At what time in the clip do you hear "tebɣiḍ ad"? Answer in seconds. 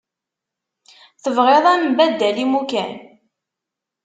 1.21-1.77